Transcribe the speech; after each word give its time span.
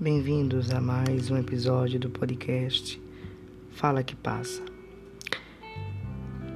Bem-vindos 0.00 0.70
a 0.70 0.80
mais 0.80 1.28
um 1.28 1.36
episódio 1.36 1.98
do 1.98 2.08
podcast 2.08 3.02
Fala 3.72 4.00
que 4.04 4.14
Passa. 4.14 4.62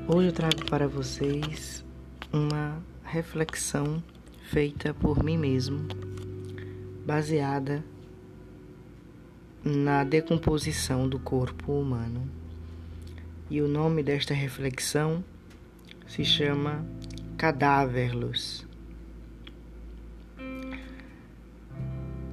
Hoje 0.07 0.29
eu 0.29 0.33
trago 0.33 0.65
para 0.71 0.87
vocês 0.87 1.85
uma 2.33 2.81
reflexão 3.03 4.01
feita 4.45 4.95
por 4.95 5.25
mim 5.25 5.37
mesmo, 5.37 5.89
baseada 7.05 7.85
na 9.65 10.05
decomposição 10.05 11.09
do 11.09 11.19
corpo 11.19 11.73
humano. 11.73 12.31
E 13.51 13.61
o 13.61 13.67
nome 13.67 14.05
desta 14.05 14.33
reflexão 14.33 15.25
se 16.07 16.25
chama 16.25 16.87
Cadáverlos. 17.37 18.65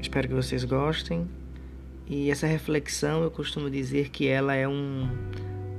Espero 0.02 0.30
que 0.30 0.34
vocês 0.34 0.64
gostem. 0.64 1.28
E 2.08 2.32
essa 2.32 2.48
reflexão 2.48 3.22
eu 3.22 3.30
costumo 3.30 3.70
dizer 3.70 4.10
que 4.10 4.28
ela 4.28 4.56
é 4.56 4.68
um, 4.68 5.08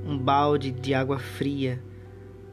um 0.05 0.17
balde 0.17 0.71
de 0.71 0.93
água 0.93 1.19
fria, 1.19 1.81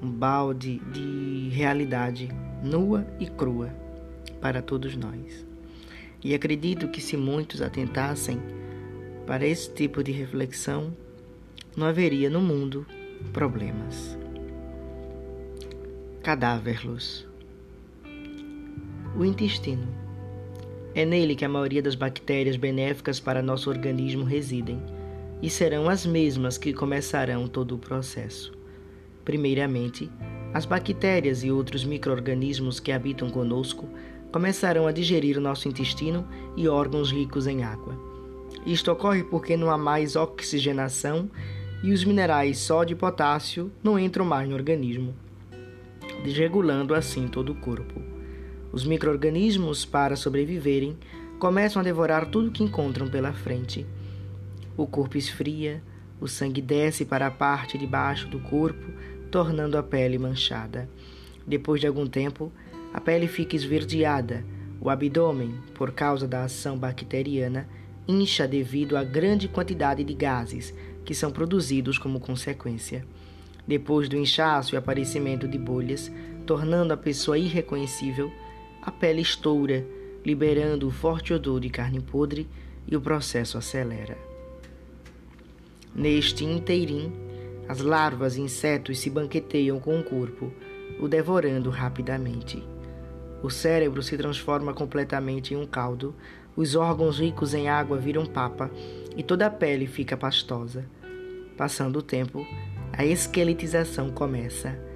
um 0.03 0.11
balde 0.11 0.81
de 0.93 1.51
realidade 1.51 2.29
nua 2.62 3.07
e 3.21 3.27
crua 3.27 3.71
para 4.41 4.62
todos 4.62 4.97
nós. 4.97 5.47
E 6.25 6.35
acredito 6.35 6.89
que 6.89 7.01
se 7.01 7.17
muitos 7.17 7.62
atentassem 7.62 8.41
para 9.27 9.47
esse 9.47 9.73
tipo 9.73 10.03
de 10.03 10.11
reflexão, 10.11 10.93
não 11.77 11.87
haveria 11.87 12.31
no 12.31 12.41
mundo 12.41 12.87
problemas. 13.33 14.19
Cadáverlos. 16.23 17.29
O 19.17 19.25
intestino 19.25 20.08
é 20.99 21.05
nele 21.05 21.37
que 21.37 21.45
a 21.45 21.49
maioria 21.49 21.81
das 21.81 21.95
bactérias 21.95 22.57
benéficas 22.57 23.21
para 23.21 23.41
nosso 23.41 23.71
organismo 23.71 24.25
residem, 24.25 24.83
e 25.41 25.49
serão 25.49 25.89
as 25.89 26.05
mesmas 26.05 26.59
que 26.59 26.73
começarão 26.73 27.47
todo 27.47 27.77
o 27.77 27.79
processo. 27.79 28.53
Primeiramente, 29.25 30.11
as 30.53 30.67
bactérias 30.67 31.45
e 31.45 31.53
outros 31.53 31.85
micro-organismos 31.85 32.81
que 32.81 32.91
habitam 32.91 33.31
conosco 33.31 33.89
começarão 34.33 34.89
a 34.89 34.93
digerir 34.93 35.39
o 35.39 35.41
nosso 35.41 35.69
intestino 35.69 36.27
e 36.57 36.67
órgãos 36.67 37.13
ricos 37.13 37.47
em 37.47 37.63
água. 37.63 37.97
Isto 38.67 38.91
ocorre 38.91 39.23
porque 39.23 39.57
não 39.57 39.71
há 39.71 39.79
mais 39.79 40.17
oxigenação 40.17 41.31
e 41.81 41.93
os 41.93 42.05
minerais 42.05 42.59
sódio 42.59 42.97
e 42.97 42.99
potássio 42.99 43.71
não 43.85 43.97
entram 43.97 44.25
mais 44.25 44.49
no 44.49 44.57
organismo, 44.57 45.15
desregulando 46.25 46.93
assim 46.93 47.29
todo 47.29 47.53
o 47.53 47.55
corpo. 47.55 48.17
Os 48.72 48.84
micro-organismos, 48.84 49.84
para 49.84 50.16
sobreviverem, 50.16 50.97
começam 51.38 51.80
a 51.80 51.84
devorar 51.84 52.27
tudo 52.27 52.50
que 52.50 52.62
encontram 52.62 53.08
pela 53.08 53.33
frente. 53.33 53.86
O 54.77 54.86
corpo 54.86 55.16
esfria, 55.16 55.83
o 56.20 56.28
sangue 56.28 56.61
desce 56.61 57.05
para 57.05 57.27
a 57.28 57.30
parte 57.30 57.78
de 57.78 57.86
baixo 57.86 58.28
do 58.28 58.41
corpo, 58.41 58.92
tornando 59.30 59.78
a 59.78 59.83
pele 59.83 60.19
manchada. 60.19 60.89
Depois 61.46 61.80
de 61.80 61.86
algum 61.86 62.06
tempo, 62.06 62.52
a 62.92 63.00
pele 63.00 63.27
fica 63.27 63.56
esverdeada. 63.56 64.44
O 64.80 64.91
abdômen, 64.91 65.55
por 65.74 65.92
causa 65.92 66.27
da 66.27 66.44
ação 66.44 66.78
bacteriana, 66.78 67.69
incha 68.06 68.46
devido 68.46 68.96
à 68.96 69.05
grande 69.05 69.48
quantidade 69.48 70.05
de 70.05 70.14
gases 70.14 70.74
que 71.05 71.14
são 71.14 71.30
produzidos 71.30 71.98
como 71.98 72.20
consequência. 72.20 73.05
Depois 73.66 74.08
do 74.08 74.16
inchaço 74.16 74.74
e 74.74 74.78
aparecimento 74.78 75.48
de 75.48 75.58
bolhas, 75.58 76.11
tornando 76.46 76.92
a 76.92 76.96
pessoa 76.96 77.39
irreconhecível, 77.39 78.33
a 78.89 78.91
pele 78.91 79.20
estoura, 79.20 79.86
liberando 80.24 80.89
o 80.89 80.90
forte 80.90 81.35
odor 81.35 81.61
de 81.61 81.68
carne 81.68 82.01
podre 82.01 82.48
e 82.86 82.96
o 82.96 83.01
processo 83.01 83.58
acelera. 83.58 84.17
Neste 85.95 86.42
inteirim, 86.42 87.13
as 87.68 87.80
larvas 87.80 88.36
e 88.36 88.40
insetos 88.40 88.98
se 88.98 89.11
banqueteiam 89.11 89.79
com 89.79 90.01
o 90.01 90.02
corpo, 90.02 90.51
o 90.98 91.07
devorando 91.07 91.68
rapidamente. 91.68 92.67
O 93.42 93.51
cérebro 93.51 94.02
se 94.02 94.17
transforma 94.17 94.73
completamente 94.73 95.52
em 95.52 95.58
um 95.58 95.67
caldo, 95.67 96.14
os 96.57 96.74
órgãos 96.74 97.20
ricos 97.20 97.52
em 97.52 97.68
água 97.68 97.98
viram 97.98 98.24
papa 98.24 98.70
e 99.14 99.23
toda 99.23 99.46
a 99.46 99.51
pele 99.51 99.86
fica 99.86 100.17
pastosa. 100.17 100.86
Passando 101.58 101.98
o 101.98 102.02
tempo, 102.02 102.46
a 102.90 103.05
esqueletização 103.05 104.11
começa 104.11 104.89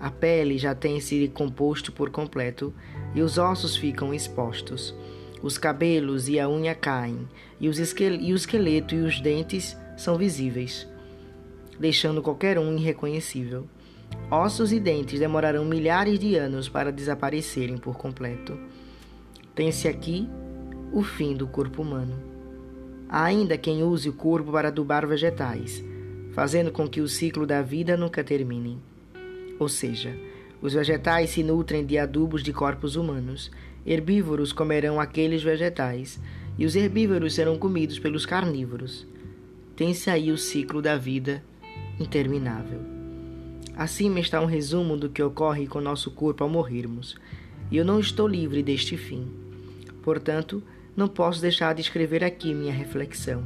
a 0.00 0.10
pele 0.10 0.58
já 0.58 0.74
tem 0.74 1.00
se 1.00 1.18
decomposto 1.18 1.90
por 1.90 2.10
completo 2.10 2.72
e 3.14 3.22
os 3.22 3.38
ossos 3.38 3.76
ficam 3.76 4.12
expostos. 4.12 4.94
Os 5.42 5.56
cabelos 5.56 6.28
e 6.28 6.38
a 6.40 6.48
unha 6.48 6.74
caem, 6.74 7.28
e, 7.60 7.68
os 7.68 7.78
e 7.78 8.32
o 8.32 8.36
esqueleto 8.36 8.94
e 8.94 9.02
os 9.02 9.20
dentes 9.20 9.76
são 9.96 10.16
visíveis, 10.16 10.86
deixando 11.78 12.22
qualquer 12.22 12.58
um 12.58 12.76
irreconhecível. 12.76 13.66
Ossos 14.30 14.72
e 14.72 14.80
dentes 14.80 15.20
demorarão 15.20 15.64
milhares 15.64 16.18
de 16.18 16.34
anos 16.34 16.68
para 16.68 16.90
desaparecerem 16.90 17.78
por 17.78 17.96
completo. 17.96 18.58
Tem-se 19.54 19.88
aqui 19.88 20.28
o 20.92 21.02
fim 21.02 21.36
do 21.36 21.46
corpo 21.46 21.82
humano. 21.82 22.14
Há 23.08 23.24
ainda 23.24 23.56
quem 23.56 23.82
use 23.82 24.08
o 24.08 24.12
corpo 24.12 24.52
para 24.52 24.68
adubar 24.68 25.06
vegetais, 25.06 25.84
fazendo 26.32 26.70
com 26.70 26.86
que 26.86 27.00
o 27.00 27.08
ciclo 27.08 27.46
da 27.46 27.62
vida 27.62 27.96
nunca 27.96 28.22
termine. 28.22 28.78
Ou 29.58 29.68
seja, 29.68 30.16
os 30.60 30.74
vegetais 30.74 31.30
se 31.30 31.42
nutrem 31.42 31.84
de 31.84 31.98
adubos 31.98 32.42
de 32.42 32.52
corpos 32.52 32.96
humanos, 32.96 33.50
herbívoros 33.86 34.52
comerão 34.52 35.00
aqueles 35.00 35.42
vegetais, 35.42 36.20
e 36.58 36.66
os 36.66 36.74
herbívoros 36.74 37.34
serão 37.34 37.56
comidos 37.56 37.98
pelos 37.98 38.26
carnívoros. 38.26 39.06
Tem-se 39.76 40.10
aí 40.10 40.32
o 40.32 40.36
ciclo 40.36 40.82
da 40.82 40.96
vida 40.96 41.42
interminável. 42.00 42.80
Acima 43.76 44.18
está 44.18 44.40
um 44.40 44.46
resumo 44.46 44.96
do 44.96 45.08
que 45.08 45.22
ocorre 45.22 45.66
com 45.66 45.80
nosso 45.80 46.10
corpo 46.10 46.42
ao 46.42 46.50
morrermos, 46.50 47.16
e 47.70 47.76
eu 47.76 47.84
não 47.84 48.00
estou 48.00 48.26
livre 48.26 48.62
deste 48.62 48.96
fim. 48.96 49.28
Portanto, 50.02 50.62
não 50.96 51.06
posso 51.06 51.40
deixar 51.40 51.74
de 51.74 51.82
escrever 51.82 52.24
aqui 52.24 52.52
minha 52.52 52.72
reflexão. 52.72 53.44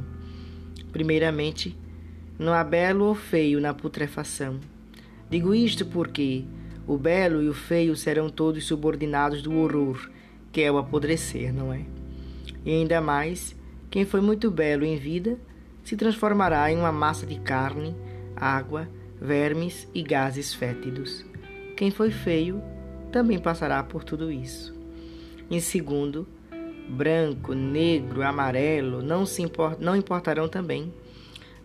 Primeiramente, 0.91 1.77
não 2.39 2.53
há 2.53 2.63
belo 2.63 3.05
ou 3.05 3.13
feio 3.13 3.61
na 3.61 3.73
putrefação 3.73 4.59
Digo 5.33 5.55
isto 5.55 5.83
porque 5.87 6.45
o 6.87 6.97
belo 6.97 7.41
e 7.41 7.49
o 7.49 7.53
feio 7.53 7.95
serão 7.95 8.29
todos 8.29 8.65
subordinados 8.65 9.41
do 9.41 9.55
horror, 9.57 10.09
que 10.51 10.61
é 10.61 10.71
o 10.71 10.77
apodrecer, 10.77 11.53
não 11.53 11.73
é? 11.73 11.81
E 12.65 12.71
ainda 12.71 13.01
mais, 13.01 13.55
quem 13.89 14.05
foi 14.05 14.21
muito 14.21 14.51
belo 14.51 14.85
em 14.85 14.97
vida 14.97 15.37
se 15.83 15.95
transformará 15.95 16.71
em 16.71 16.77
uma 16.77 16.91
massa 16.91 17.25
de 17.25 17.39
carne, 17.39 17.95
água, 18.35 18.87
vermes 19.19 19.87
e 19.93 20.01
gases 20.01 20.53
fétidos. 20.53 21.25
Quem 21.75 21.91
foi 21.91 22.11
feio 22.11 22.61
também 23.11 23.39
passará 23.39 23.81
por 23.83 24.03
tudo 24.03 24.31
isso. 24.31 24.73
Em 25.49 25.59
segundo, 25.59 26.27
branco, 26.89 27.53
negro, 27.53 28.23
amarelo 28.23 29.01
não, 29.01 29.25
se 29.25 29.41
import 29.41 29.79
não 29.79 29.95
importarão 29.95 30.47
também. 30.47 30.93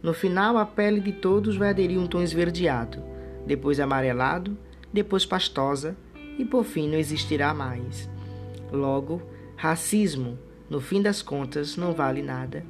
No 0.02 0.14
final, 0.14 0.56
a 0.56 0.64
pele 0.64 1.00
de 1.00 1.12
todos 1.12 1.56
vai 1.56 1.70
aderir 1.70 1.98
um 1.98 2.06
tom 2.06 2.22
esverdeado 2.22 3.02
depois 3.48 3.80
amarelado, 3.80 4.56
depois 4.92 5.26
pastosa 5.26 5.96
e 6.38 6.44
por 6.44 6.64
fim 6.64 6.88
não 6.88 6.98
existirá 6.98 7.52
mais. 7.52 8.08
Logo, 8.70 9.22
racismo, 9.56 10.38
no 10.68 10.80
fim 10.80 11.02
das 11.02 11.22
contas, 11.22 11.76
não 11.76 11.92
vale 11.92 12.22
nada. 12.22 12.64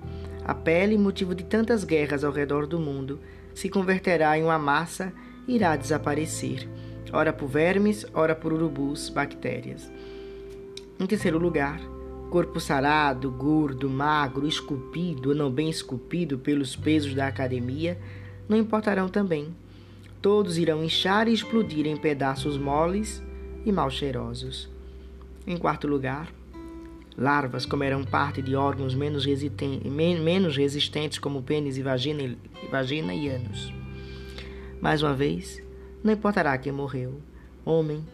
A 0.44 0.54
pele, 0.54 0.96
motivo 0.96 1.34
de 1.34 1.44
tantas 1.44 1.84
guerras 1.84 2.24
ao 2.24 2.32
redor 2.32 2.66
do 2.66 2.78
mundo, 2.78 3.20
se 3.54 3.68
converterá 3.68 4.38
em 4.38 4.44
uma 4.44 4.58
massa 4.58 5.12
e 5.46 5.56
irá 5.56 5.76
desaparecer, 5.76 6.68
ora 7.12 7.32
por 7.32 7.48
vermes, 7.48 8.06
ora 8.14 8.34
por 8.34 8.52
urubus, 8.52 9.08
bactérias. 9.08 9.90
Em 10.98 11.06
terceiro 11.06 11.38
lugar, 11.38 11.80
corpo 12.30 12.60
sarado, 12.60 13.30
gordo, 13.30 13.90
magro, 13.90 14.46
esculpido 14.46 15.30
ou 15.30 15.34
não 15.34 15.50
bem 15.50 15.68
esculpido 15.68 16.38
pelos 16.38 16.76
pesos 16.76 17.14
da 17.14 17.26
academia, 17.26 17.98
não 18.48 18.56
importarão 18.56 19.08
também 19.08 19.54
Todos 20.20 20.58
irão 20.58 20.82
inchar 20.82 21.28
e 21.28 21.32
explodir 21.32 21.86
em 21.86 21.96
pedaços 21.96 22.56
moles 22.58 23.22
e 23.64 23.70
mal 23.70 23.90
cheirosos. 23.90 24.68
Em 25.46 25.56
quarto 25.56 25.86
lugar, 25.86 26.32
larvas 27.16 27.64
comerão 27.64 28.04
parte 28.04 28.42
de 28.42 28.54
órgãos 28.56 28.94
menos, 28.94 29.24
menos 29.26 30.56
resistentes, 30.56 31.18
como 31.18 31.42
pênis 31.42 31.76
e 31.76 31.82
vagina, 31.82 32.22
e 32.22 32.36
vagina 32.70 33.14
e 33.14 33.28
ânus. 33.28 33.72
Mais 34.80 35.02
uma 35.02 35.14
vez, 35.14 35.62
não 36.02 36.12
importará 36.12 36.56
quem 36.58 36.72
morreu: 36.72 37.20
homem, 37.64 38.04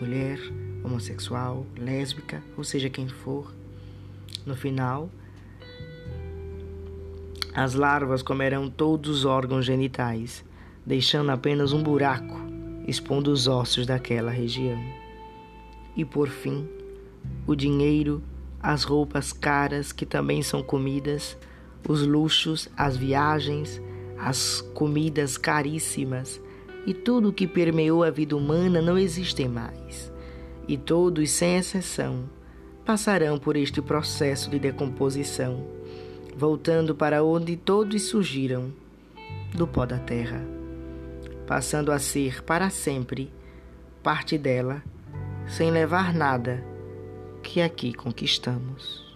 mulher, 0.00 0.38
homossexual, 0.84 1.66
lésbica, 1.76 2.42
ou 2.56 2.64
seja, 2.64 2.88
quem 2.88 3.08
for. 3.08 3.52
No 4.44 4.54
final, 4.54 5.10
as 7.54 7.74
larvas 7.74 8.22
comerão 8.22 8.70
todos 8.70 9.10
os 9.10 9.24
órgãos 9.24 9.64
genitais, 9.64 10.44
deixando 10.86 11.30
apenas 11.30 11.72
um 11.72 11.82
buraco, 11.82 12.40
expondo 12.86 13.32
os 13.32 13.48
ossos 13.48 13.84
daquela 13.84 14.30
região. 14.30 14.80
E 15.96 16.04
por 16.04 16.28
fim, 16.28 16.68
o 17.44 17.56
dinheiro, 17.56 18.22
as 18.62 18.84
roupas 18.84 19.32
caras 19.32 19.90
que 19.90 20.06
também 20.06 20.42
são 20.42 20.62
comidas, 20.62 21.36
os 21.88 22.06
luxos, 22.06 22.68
as 22.76 22.96
viagens, 22.96 23.82
as 24.16 24.60
comidas 24.74 25.36
caríssimas 25.36 26.40
e 26.86 26.94
tudo 26.94 27.32
que 27.32 27.46
permeou 27.46 28.04
a 28.04 28.10
vida 28.10 28.36
humana 28.36 28.80
não 28.80 28.96
existe 28.96 29.46
mais. 29.48 30.12
E 30.68 30.76
todos, 30.76 31.30
sem 31.30 31.56
exceção, 31.56 32.24
passarão 32.84 33.38
por 33.38 33.56
este 33.56 33.82
processo 33.82 34.48
de 34.48 34.58
decomposição, 34.58 35.66
voltando 36.36 36.94
para 36.94 37.24
onde 37.24 37.56
todos 37.56 38.02
surgiram, 38.02 38.72
do 39.54 39.66
pó 39.66 39.84
da 39.86 39.98
terra, 39.98 40.55
passando 41.46 41.92
a 41.92 41.98
ser 41.98 42.42
para 42.42 42.68
sempre 42.70 43.32
parte 44.02 44.36
dela, 44.36 44.82
sem 45.46 45.70
levar 45.70 46.12
nada 46.12 46.64
que 47.42 47.62
aqui 47.62 47.92
conquistamos. 47.92 49.06